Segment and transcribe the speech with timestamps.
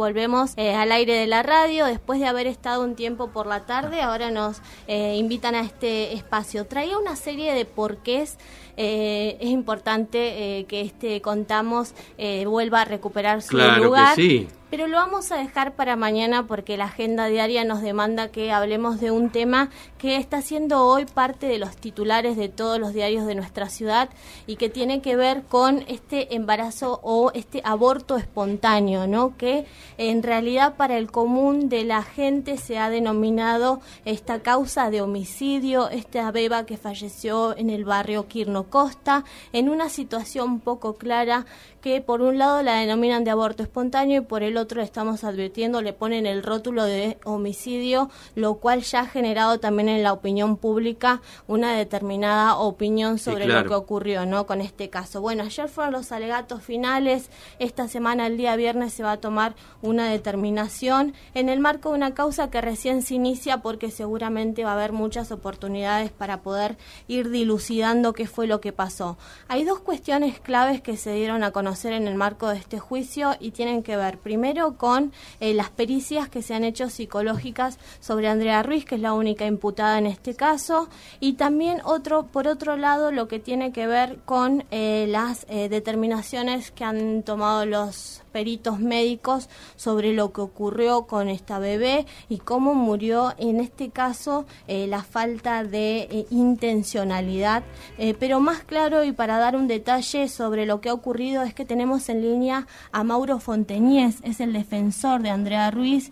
[0.00, 3.66] Volvemos eh, al aire de la radio después de haber estado un tiempo por la
[3.66, 4.00] tarde.
[4.00, 6.64] Ahora nos eh, invitan a este espacio.
[6.66, 8.38] Traía una serie de porqués.
[8.78, 11.92] Eh, es importante que este contamos
[12.46, 14.16] vuelva a recuperar su lugar.
[14.16, 14.48] sí.
[14.70, 19.00] Pero lo vamos a dejar para mañana porque la agenda diaria nos demanda que hablemos
[19.00, 23.26] de un tema que está siendo hoy parte de los titulares de todos los diarios
[23.26, 24.10] de nuestra ciudad
[24.46, 29.36] y que tiene que ver con este embarazo o este aborto espontáneo, ¿no?
[29.36, 29.66] Que
[29.98, 35.90] en realidad para el común de la gente se ha denominado esta causa de homicidio,
[35.90, 41.44] esta beba que falleció en el barrio Quirno Costa, en una situación poco clara
[41.80, 45.82] que por un lado la denominan de aborto espontáneo y por el otro estamos advirtiendo
[45.82, 50.56] le ponen el rótulo de homicidio, lo cual ya ha generado también en la opinión
[50.56, 54.46] pública una determinada opinión sobre lo que ocurrió, ¿no?
[54.46, 55.20] Con este caso.
[55.20, 59.54] Bueno, ayer fueron los alegatos finales, esta semana el día viernes se va a tomar
[59.82, 64.70] una determinación en el marco de una causa que recién se inicia porque seguramente va
[64.72, 66.76] a haber muchas oportunidades para poder
[67.08, 69.16] ir dilucidando qué fue lo que pasó.
[69.48, 73.36] Hay dos cuestiones claves que se dieron a conocer en el marco de este juicio
[73.40, 78.28] y tienen que ver primero con eh, las pericias que se han hecho psicológicas sobre
[78.28, 80.88] Andrea Ruiz, que es la única imputada en este caso,
[81.20, 85.68] y también otro, por otro lado, lo que tiene que ver con eh, las eh,
[85.68, 92.38] determinaciones que han tomado los peritos médicos sobre lo que ocurrió con esta bebé y
[92.38, 97.64] cómo murió en este caso la falta de intencionalidad.
[98.20, 101.64] Pero más claro y para dar un detalle sobre lo que ha ocurrido es que
[101.64, 106.10] tenemos en línea a Mauro Fonteñez, es el defensor de Andrea Ruiz,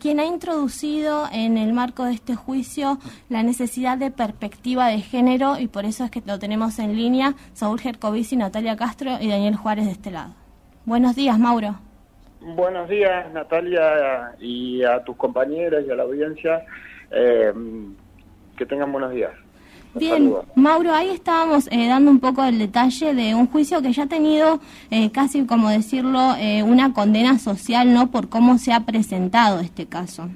[0.00, 5.58] quien ha introducido en el marco de este juicio la necesidad de perspectiva de género
[5.58, 9.56] y por eso es que lo tenemos en línea Saúl Gercovici, Natalia Castro y Daniel
[9.56, 10.34] Juárez de este lado.
[10.84, 11.76] Buenos días, Mauro.
[12.40, 16.64] Buenos días, Natalia, y a tus compañeras y a la audiencia.
[17.10, 17.52] Eh,
[18.56, 19.32] que tengan buenos días.
[19.98, 24.04] Bien, Mauro, ahí estábamos eh, dando un poco el detalle de un juicio que ya
[24.04, 26.34] ha tenido eh, casi, como decirlo,
[26.64, 28.10] una condena social, ¿no?
[28.10, 30.28] Por cómo se ha presentado este caso.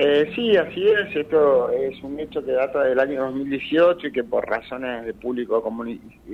[0.00, 1.16] Eh, sí, así es.
[1.16, 5.60] Esto es un hecho que data del año 2018 y que por razones de público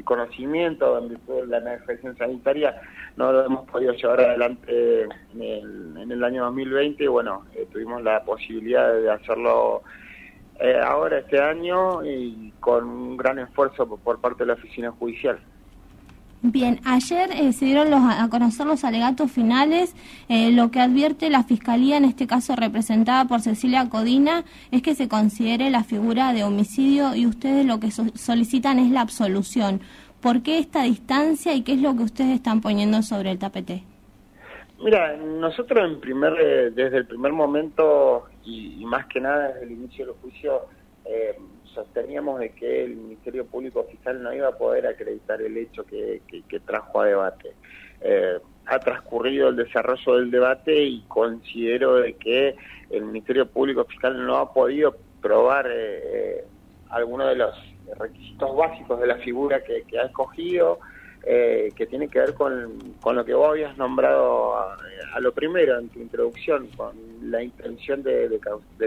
[0.04, 2.78] conocimiento, en virtud de la emergencia sanitaria,
[3.16, 5.04] no lo hemos podido llevar adelante
[5.34, 7.04] en el, año 2020.
[7.04, 9.82] Y bueno, eh, tuvimos la posibilidad de hacerlo
[10.60, 15.38] eh, ahora este año y con un gran esfuerzo por parte de la oficina judicial.
[16.46, 19.94] Bien, ayer eh, se dieron a conocer los alegatos finales.
[20.28, 24.94] Eh, lo que advierte la Fiscalía, en este caso representada por Cecilia Codina, es que
[24.94, 29.80] se considere la figura de homicidio y ustedes lo que solicitan es la absolución.
[30.20, 33.82] ¿Por qué esta distancia y qué es lo que ustedes están poniendo sobre el tapete?
[34.82, 39.72] Mira, nosotros en primer, eh, desde el primer momento y, más que nada desde el
[39.72, 40.66] inicio del juicio,
[41.74, 46.22] sosteníamos de que el Ministerio Público Fiscal no iba a poder acreditar el hecho que,
[46.64, 47.52] trajo a debate.
[48.00, 52.56] Eh, ha transcurrido el desarrollo del debate y considero de que
[52.90, 56.44] el Ministerio Público Fiscal no ha podido probar eh, eh
[56.90, 57.54] algunos de los
[57.98, 60.78] requisitos básicos de la figura que, ha escogido,
[61.26, 65.88] eh, que tiene que ver con, lo que vos habías nombrado a, lo primero en
[65.88, 68.40] tu introducción, con la intención de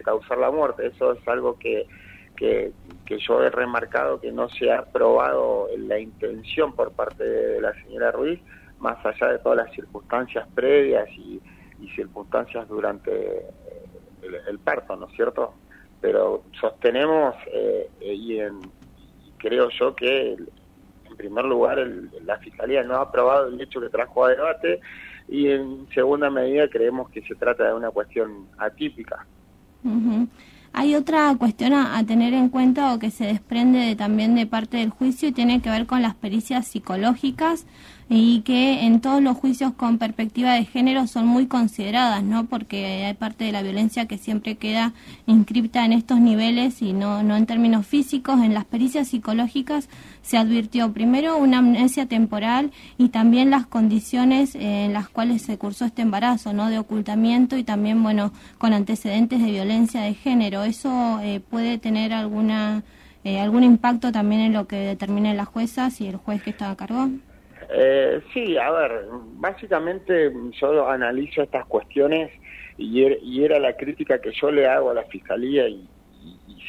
[0.04, 0.88] causar la muerte.
[0.88, 1.88] Eso es algo que
[2.38, 2.72] que,
[3.28, 8.12] yo he remarcado que no se ha probado la intención por parte de la señora
[8.12, 8.40] Ruiz,
[8.80, 11.42] más allá de todas las circunstancias previas y,
[11.96, 13.46] circunstancias durante
[14.48, 15.54] el, parto, ¿no es cierto?
[16.02, 18.40] Pero sostenemos eh, y,
[19.38, 20.36] creo yo que
[21.18, 21.78] primer lugar
[22.26, 24.80] la Fiscalía no ha probado el hecho que trajo a debate
[25.28, 29.26] y en segunda medida creemos que se trata de una cuestión atípica.
[30.74, 34.90] Hay otra cuestión a, tener en cuenta o que se desprende también de parte del
[34.92, 37.66] juicio y tiene que ver con las pericias psicológicas.
[38.10, 42.46] Y que en todos los juicios con perspectiva de género son muy consideradas, ¿no?
[42.46, 44.94] Porque hay parte de la violencia que siempre queda
[45.26, 48.42] inscripta en estos niveles y no, no en términos físicos.
[48.42, 49.90] En las pericias psicológicas
[50.22, 55.86] se advirtió primero una amnesia temporal y también las condiciones en las cuales se cursó
[55.86, 56.70] este embarazo, ¿no?
[56.70, 60.64] De ocultamiento y también, bueno, con antecedentes de violencia de género.
[60.64, 62.84] ¿Eso eh, puede tener alguna
[63.26, 66.72] eh, algún impacto también en lo que determinen las juezas y el juez que está
[66.72, 67.10] a cargo?
[67.70, 72.32] Eh, sí, a ver, básicamente yo analizo estas cuestiones
[72.78, 75.88] y, er, y, era la crítica que yo le hago a la Fiscalía y,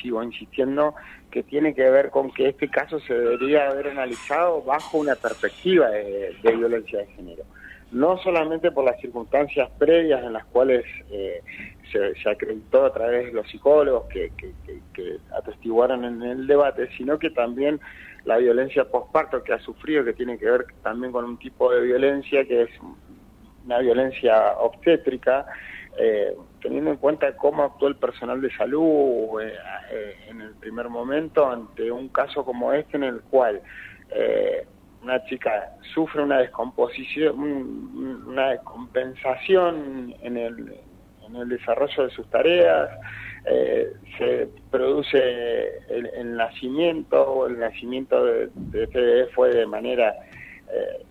[0.03, 0.95] sigo insistiendo
[1.29, 5.89] que tiene que ver con que este caso se debería haber analizado bajo una perspectiva
[5.91, 7.43] de, violencia de género.
[7.91, 11.43] No solamente por las circunstancias previas en las cuales eh,
[11.91, 14.53] se, acreditó a través de los psicólogos que, que,
[14.93, 17.81] que atestiguaron en el debate, sino que también
[18.25, 21.81] la violencia postparto que ha sufrido, que tiene que ver también con un tipo de
[21.81, 22.71] violencia que es
[23.65, 25.47] una violencia obstétrica,
[26.01, 26.33] eh,
[26.63, 29.53] teniendo en cuenta cómo actuó el personal de salud eh,
[29.91, 33.61] eh, en el primer momento ante un caso como este en el cual
[35.03, 37.39] una chica sufre una descomposición,
[38.27, 40.77] una descompensación en el,
[41.27, 42.89] en el desarrollo de sus tareas,
[43.51, 45.19] eh, se produce
[45.89, 50.15] el, nacimiento, o el nacimiento de, de este fue de manera,
[50.73, 51.05] eh,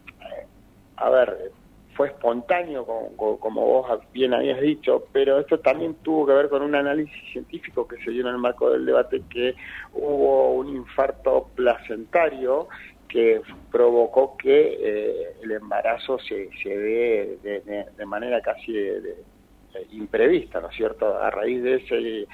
[0.98, 1.52] a ver,
[1.98, 6.62] fue espontáneo, como, como, vos bien habías dicho, pero esto también tuvo que ver con
[6.62, 9.56] un análisis científico que se dio en el marco del debate, que
[9.94, 12.68] hubo un infarto placentario
[13.10, 13.42] que
[13.72, 19.16] provocó que eh, el embarazo se, se dé de, de, manera casi de,
[19.92, 21.18] imprevista, ¿no es cierto?
[21.18, 22.28] A raíz de ese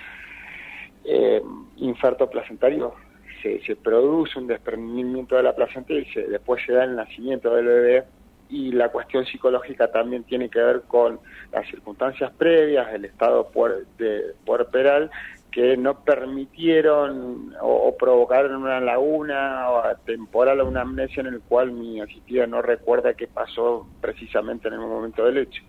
[1.06, 1.42] eh,
[1.78, 2.94] infarto placentario
[3.42, 7.54] se, se, produce un desprendimiento de la placenta y se, después se da el nacimiento
[7.54, 8.04] del bebé
[8.50, 11.20] y la cuestión psicológica también tiene que ver con
[11.52, 13.50] las circunstancias previas, el estado
[13.98, 15.10] de puerperal
[15.54, 21.72] que no permitieron o, provocaron una laguna o temporal o una amnesia en el cual
[21.72, 25.64] mi asistida no recuerda qué pasó precisamente en el momento del hecho.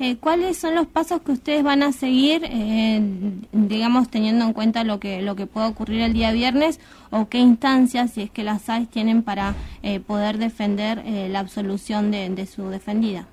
[0.00, 3.00] Eh, ¿Cuáles son los pasos que ustedes van a seguir, eh,
[3.52, 6.80] digamos, teniendo en cuenta lo que lo que pueda ocurrir el día viernes
[7.12, 11.00] o qué instancias, si es que las hay, tienen para eh, poder defender
[11.30, 13.26] la absolución de, su defendida?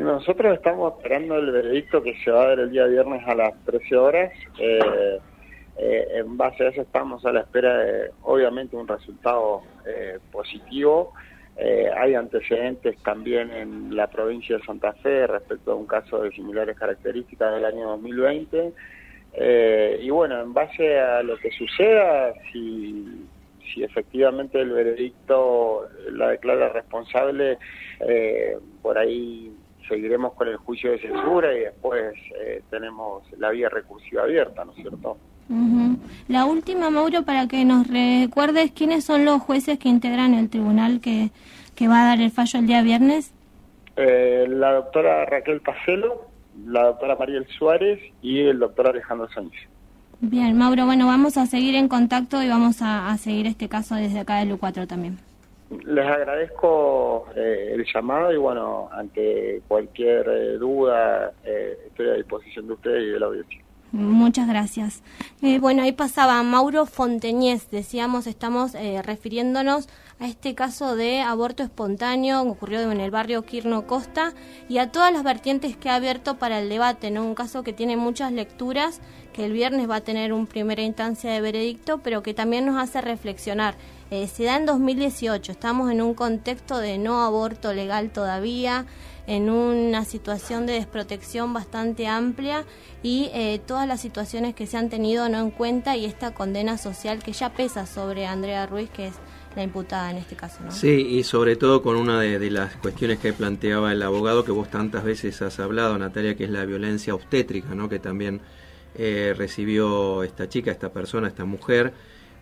[0.00, 3.52] Nosotros estamos esperando el veredicto que se va a dar el día viernes a las
[3.64, 4.32] 13 horas.
[5.76, 9.62] en base a eso estamos a la espera de, obviamente, un resultado
[10.32, 11.12] positivo.
[11.56, 16.32] Eh, hay antecedentes también en la provincia de Santa Fe respecto a un caso de
[16.32, 18.72] similares características del año 2020.
[19.34, 23.26] Eh, y bueno, en base a lo que suceda, si,
[23.72, 27.58] si efectivamente el veredicto la declara responsable,
[28.00, 29.52] eh, por ahí
[29.88, 32.14] seguiremos con el juicio de censura y después
[32.70, 35.18] tenemos la vía recursiva abierta, ¿no es cierto?
[36.28, 41.00] La última, Mauro, para que nos recuerdes quiénes son los jueces que integran el tribunal
[41.00, 41.30] que,
[41.74, 43.32] que va a dar el fallo el día viernes.
[43.96, 46.26] Eh, la doctora Raquel Pacelo,
[46.66, 49.68] la doctora Mariel Suárez y el doctor Alejandro Sánchez.
[50.20, 54.20] Bien, Mauro, bueno, vamos a seguir en contacto y vamos a, seguir este caso desde
[54.20, 55.18] acá del U4 también.
[55.84, 62.72] Les agradezco eh, el llamado y bueno, ante cualquier eh, duda estoy a disposición de
[62.72, 63.63] ustedes y de la audiencia.
[63.94, 65.02] Muchas gracias.
[65.40, 67.70] Eh, bueno, ahí pasaba Mauro Fonteñez.
[67.70, 73.86] Decíamos, estamos eh, refiriéndonos a este caso de aborto espontáneo ocurrió en el barrio Quirno
[73.86, 74.32] Costa
[74.68, 77.12] y a todas las vertientes que ha abierto para el debate.
[77.12, 77.24] ¿no?
[77.24, 79.00] Un caso que tiene muchas lecturas,
[79.32, 82.82] que el viernes va a tener una primera instancia de veredicto, pero que también nos
[82.82, 83.76] hace reflexionar.
[84.14, 88.86] Eh, se da en 2018, estamos en un contexto de no aborto legal todavía
[89.26, 92.64] en una situación de desprotección bastante amplia
[93.02, 96.78] y eh, todas las situaciones que se han tenido no en cuenta y esta condena
[96.78, 99.14] social que ya pesa sobre Andrea Ruiz, que es
[99.56, 100.60] la imputada en este caso.
[100.68, 104.70] Sí, y sobre todo con una de, las cuestiones que planteaba el abogado que vos
[104.70, 107.88] tantas veces has hablado, Natalia, que es la violencia obstétrica, ¿no?
[107.88, 108.42] que también
[108.94, 111.92] eh, recibió esta chica, esta persona, esta mujer.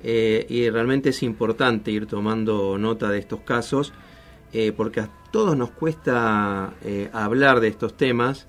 [0.02, 3.92] Eh, y realmente es importante ir tomando nota de estos casos
[4.76, 8.47] porque a todos nos cuesta eh, hablar de estos temas,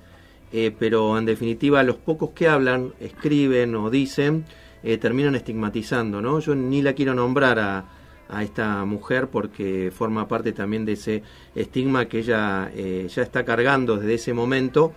[0.52, 4.46] eh, pero en definitiva los pocos que hablan, escriben o dicen,
[4.84, 6.40] eh, terminan estigmatizando, ¿no?
[6.40, 7.86] Yo ni la quiero nombrar a,
[8.28, 11.24] a, esta mujer porque forma parte también de ese
[11.56, 14.92] estigma que ella ya está cargando desde ese momento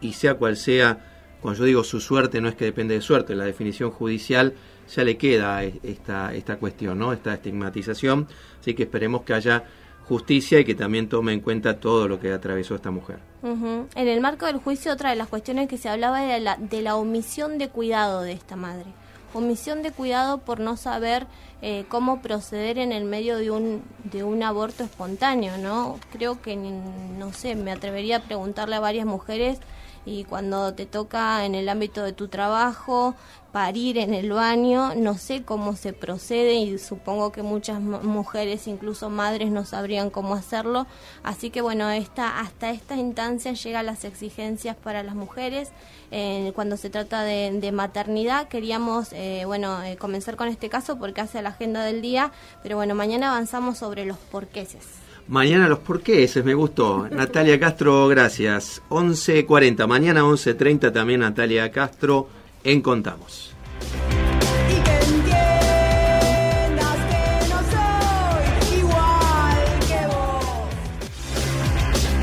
[0.00, 3.34] y sea cual sea, cuando yo digo su suerte no es que depende de suerte,
[3.34, 4.54] la definición judicial
[4.88, 7.12] ya le queda esta, esta cuestión, ¿no?
[7.12, 8.28] Esta estigmatización,
[8.60, 9.64] así que esperemos que haya
[10.08, 13.18] justicia y que también tome en cuenta todo lo que atravesó esta mujer.
[13.42, 16.82] En el marco del juicio, otra de las cuestiones que se hablaba era la, de
[16.82, 18.86] la omisión de cuidado de esta madre.
[19.34, 21.26] Omisión de cuidado por no saber
[21.62, 25.98] eh, cómo proceder en el medio de un, de un aborto espontáneo, ¿no?
[26.12, 29.58] Creo que, no sé, me atrevería a preguntarle a varias mujeres
[30.04, 33.14] y cuando te toca en el ámbito de tu trabajo
[33.52, 39.10] parir en el baño, no sé cómo se procede y supongo que muchas mujeres, incluso
[39.10, 40.86] madres, no sabrían cómo hacerlo.
[41.22, 45.70] Así que bueno, esta, hasta esta instancia llegan las exigencias para las mujeres.
[46.10, 51.20] Eh, cuando se trata de, maternidad, queríamos eh, bueno eh, comenzar con este caso porque
[51.20, 52.32] hace la agenda del día,
[52.62, 54.86] pero bueno, mañana avanzamos sobre los porqueses.
[55.28, 57.06] Mañana los porqueses, me gustó.
[57.10, 58.82] Natalia Castro, gracias.
[58.88, 62.28] 11.40, mañana 11.30 también Natalia Castro
[62.64, 63.54] en Contamos.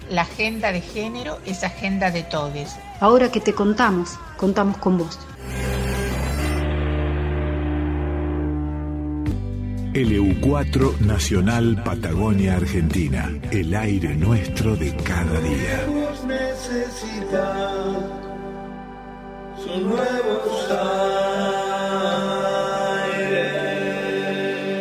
[0.09, 2.75] La agenda de género es agenda de todos.
[2.99, 5.19] Ahora que te contamos, contamos con vos.
[9.93, 13.31] LU4 Nacional Patagonia Argentina.
[13.51, 15.85] El aire nuestro de cada día.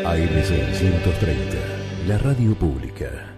[0.06, 3.37] Aire 630, la radio pública.